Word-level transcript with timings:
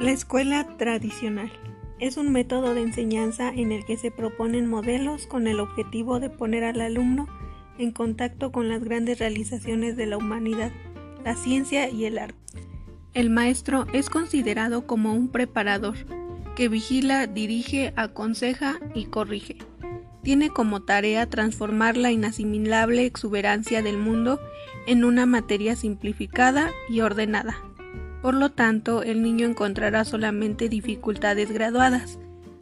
La 0.00 0.12
escuela 0.12 0.66
tradicional 0.78 1.52
es 1.98 2.16
un 2.16 2.32
método 2.32 2.72
de 2.72 2.80
enseñanza 2.80 3.50
en 3.50 3.70
el 3.70 3.84
que 3.84 3.98
se 3.98 4.10
proponen 4.10 4.66
modelos 4.66 5.26
con 5.26 5.46
el 5.46 5.60
objetivo 5.60 6.20
de 6.20 6.30
poner 6.30 6.64
al 6.64 6.80
alumno 6.80 7.28
en 7.76 7.92
contacto 7.92 8.50
con 8.50 8.70
las 8.70 8.82
grandes 8.82 9.18
realizaciones 9.18 9.98
de 9.98 10.06
la 10.06 10.16
humanidad, 10.16 10.72
la 11.22 11.36
ciencia 11.36 11.90
y 11.90 12.06
el 12.06 12.16
arte. 12.16 12.38
El 13.12 13.28
maestro 13.28 13.86
es 13.92 14.08
considerado 14.08 14.86
como 14.86 15.12
un 15.12 15.28
preparador 15.28 15.96
que 16.56 16.70
vigila, 16.70 17.26
dirige, 17.26 17.92
aconseja 17.94 18.80
y 18.94 19.04
corrige. 19.04 19.58
Tiene 20.22 20.48
como 20.48 20.80
tarea 20.80 21.28
transformar 21.28 21.98
la 21.98 22.10
inasimilable 22.10 23.04
exuberancia 23.04 23.82
del 23.82 23.98
mundo 23.98 24.40
en 24.86 25.04
una 25.04 25.26
materia 25.26 25.76
simplificada 25.76 26.70
y 26.88 27.02
ordenada. 27.02 27.58
Por 28.22 28.34
lo 28.34 28.50
tanto, 28.50 29.02
el 29.02 29.22
niño 29.22 29.46
encontrará 29.46 30.04
solamente 30.04 30.68
dificultades 30.68 31.50
graduadas, 31.50 32.18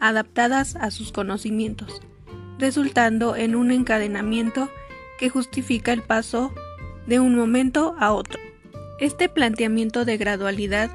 adaptadas 0.00 0.76
a 0.76 0.90
sus 0.90 1.12
conocimientos, 1.12 2.00
resultando 2.58 3.36
en 3.36 3.54
un 3.54 3.70
encadenamiento 3.70 4.70
que 5.18 5.28
justifica 5.28 5.92
el 5.92 6.02
paso 6.02 6.52
de 7.06 7.20
un 7.20 7.34
momento 7.34 7.94
a 7.98 8.12
otro. 8.12 8.40
Este 8.98 9.28
planteamiento 9.28 10.04
de 10.04 10.16
gradualidad 10.16 10.90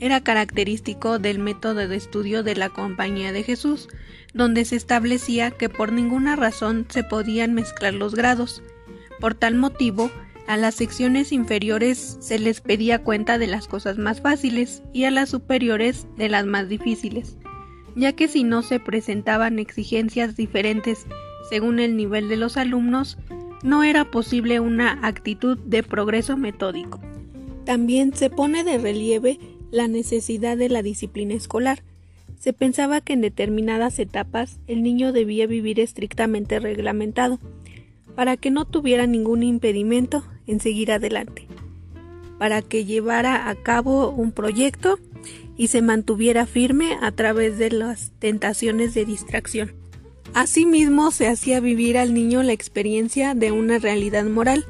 era 0.00 0.22
característico 0.22 1.18
del 1.18 1.38
método 1.38 1.86
de 1.86 1.94
estudio 1.94 2.42
de 2.42 2.56
la 2.56 2.70
Compañía 2.70 3.32
de 3.32 3.42
Jesús, 3.42 3.88
donde 4.32 4.64
se 4.64 4.76
establecía 4.76 5.50
que 5.50 5.68
por 5.68 5.92
ninguna 5.92 6.36
razón 6.36 6.86
se 6.88 7.04
podían 7.04 7.54
mezclar 7.54 7.94
los 7.94 8.14
grados. 8.14 8.62
Por 9.20 9.34
tal 9.34 9.56
motivo, 9.56 10.10
a 10.50 10.56
las 10.56 10.74
secciones 10.74 11.30
inferiores 11.30 12.16
se 12.18 12.40
les 12.40 12.60
pedía 12.60 13.04
cuenta 13.04 13.38
de 13.38 13.46
las 13.46 13.68
cosas 13.68 13.98
más 13.98 14.20
fáciles 14.20 14.82
y 14.92 15.04
a 15.04 15.12
las 15.12 15.28
superiores 15.28 16.08
de 16.16 16.28
las 16.28 16.44
más 16.44 16.68
difíciles, 16.68 17.36
ya 17.94 18.14
que 18.14 18.26
si 18.26 18.42
no 18.42 18.62
se 18.62 18.80
presentaban 18.80 19.60
exigencias 19.60 20.34
diferentes 20.34 21.06
según 21.48 21.78
el 21.78 21.96
nivel 21.96 22.28
de 22.28 22.36
los 22.36 22.56
alumnos, 22.56 23.16
no 23.62 23.84
era 23.84 24.10
posible 24.10 24.58
una 24.58 24.98
actitud 25.06 25.56
de 25.56 25.84
progreso 25.84 26.36
metódico. 26.36 26.98
También 27.64 28.12
se 28.16 28.28
pone 28.28 28.64
de 28.64 28.78
relieve 28.78 29.38
la 29.70 29.86
necesidad 29.86 30.56
de 30.56 30.68
la 30.68 30.82
disciplina 30.82 31.34
escolar. 31.34 31.84
Se 32.40 32.52
pensaba 32.52 33.00
que 33.00 33.12
en 33.12 33.20
determinadas 33.20 34.00
etapas 34.00 34.58
el 34.66 34.82
niño 34.82 35.12
debía 35.12 35.46
vivir 35.46 35.78
estrictamente 35.78 36.58
reglamentado, 36.58 37.38
para 38.16 38.36
que 38.36 38.50
no 38.50 38.64
tuviera 38.64 39.06
ningún 39.06 39.44
impedimento 39.44 40.24
en 40.50 40.60
seguir 40.60 40.92
adelante, 40.92 41.46
para 42.38 42.62
que 42.62 42.84
llevara 42.84 43.48
a 43.48 43.54
cabo 43.54 44.10
un 44.10 44.32
proyecto 44.32 44.98
y 45.56 45.68
se 45.68 45.82
mantuviera 45.82 46.46
firme 46.46 46.96
a 47.00 47.12
través 47.12 47.58
de 47.58 47.70
las 47.70 48.12
tentaciones 48.18 48.94
de 48.94 49.04
distracción. 49.04 49.74
Asimismo, 50.32 51.10
se 51.10 51.26
hacía 51.28 51.60
vivir 51.60 51.98
al 51.98 52.14
niño 52.14 52.42
la 52.42 52.52
experiencia 52.52 53.34
de 53.34 53.52
una 53.52 53.78
realidad 53.78 54.24
moral, 54.24 54.64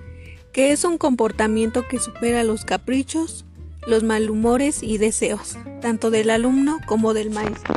que 0.52 0.72
es 0.72 0.84
un 0.84 0.98
comportamiento 0.98 1.86
que 1.86 1.98
supera 1.98 2.44
los 2.44 2.64
caprichos, 2.64 3.44
los 3.86 4.02
malhumores 4.02 4.82
y 4.82 4.98
deseos, 4.98 5.58
tanto 5.80 6.10
del 6.10 6.30
alumno 6.30 6.78
como 6.86 7.14
del 7.14 7.30
maestro. 7.30 7.74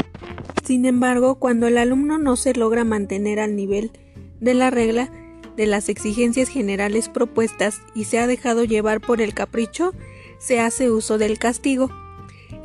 Sin 0.64 0.86
embargo, 0.86 1.36
cuando 1.36 1.68
el 1.68 1.78
alumno 1.78 2.18
no 2.18 2.36
se 2.36 2.54
logra 2.54 2.84
mantener 2.84 3.40
al 3.40 3.56
nivel 3.56 3.92
de 4.40 4.54
la 4.54 4.70
regla, 4.70 5.12
de 5.56 5.68
las 5.68 5.90
exigencias 5.90 6.50
generales 6.50 7.10
propuestas 7.10 7.82
y 7.94 8.06
se 8.06 8.20
ha 8.20 8.28
dejado 8.28 8.64
llevar 8.64 9.02
por 9.02 9.22
el 9.22 9.34
capricho, 9.34 9.94
se 10.40 10.60
hace 10.60 10.92
uso 10.92 11.18
del 11.18 11.40
castigo. 11.40 11.90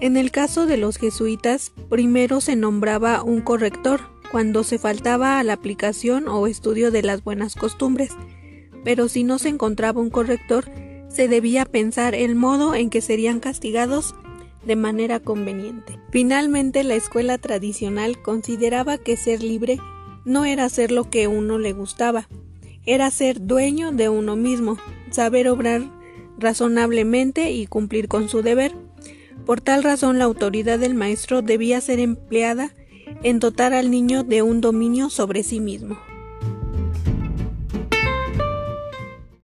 En 0.01 0.17
el 0.17 0.31
caso 0.31 0.67
de 0.67 0.77
los 0.77 0.97
jesuitas, 0.97 1.73
primero 1.89 2.41
se 2.41 2.57
nombraba 2.57 3.23
un 3.23 3.41
corrector 3.41 4.01
cuando 4.31 4.63
se 4.63 4.79
faltaba 4.79 5.39
a 5.39 5.45
la 5.45 5.55
aplicación 5.55 6.29
o 6.29 6.47
estudio 6.47 6.91
de 6.91 7.03
las 7.03 7.25
buenas 7.25 7.55
costumbres, 7.55 8.11
pero 8.85 9.09
si 9.09 9.25
no 9.25 9.39
se 9.39 9.49
encontraba 9.49 10.01
un 10.01 10.11
corrector, 10.11 10.67
se 11.09 11.29
debía 11.29 11.65
pensar 11.65 12.15
el 12.15 12.35
modo 12.35 12.75
en 12.75 12.91
que 12.91 13.01
serían 13.01 13.41
castigados 13.41 14.15
de 14.65 14.77
manera 14.77 15.21
conveniente. 15.21 15.99
Finalmente, 16.11 16.85
la 16.85 16.95
escuela 16.95 17.39
tradicional 17.39 18.21
consideraba 18.21 18.99
que 18.99 19.17
ser 19.17 19.43
libre 19.43 19.79
no 20.25 20.45
era 20.45 20.65
hacer 20.65 20.93
lo 20.93 21.09
que 21.09 21.27
uno 21.27 21.59
le 21.59 21.73
gustaba, 21.73 22.29
era 22.89 23.11
ser 23.11 23.47
dueño 23.47 23.93
de 23.93 24.09
uno 24.09 24.35
mismo, 24.35 24.79
saber 25.11 25.49
obrar 25.49 25.83
razonablemente 26.39 27.51
y 27.53 27.67
cumplir 27.67 28.09
con 28.09 28.31
su 28.31 28.41
deber. 28.41 28.73
Por 29.45 29.61
tal 29.61 29.83
razón 29.83 30.19
la 30.19 30.25
autoridad 30.25 30.79
del 30.79 30.95
maestro 30.95 31.43
debía 31.43 31.83
ser 31.83 32.01
empleada 32.01 32.73
en 33.23 33.41
dotar 33.41 33.75
al 33.75 33.91
niño 33.91 34.25
de 34.25 34.41
un 34.41 34.63
dominio 34.63 35.11
sobre 35.11 35.43
sí 35.43 35.61
mismo. 35.61 35.99